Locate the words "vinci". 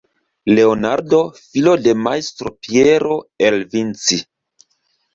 3.77-4.23